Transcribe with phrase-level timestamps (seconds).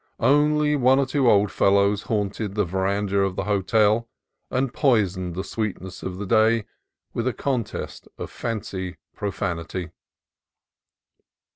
[0.19, 4.09] Only one or two old fellows haunted the veranda of the hotel
[4.49, 6.65] and poisoned the sweetness of the day
[7.13, 9.91] with SUNDAY AT HARDY CREEK 281 a contest of fancy profanity.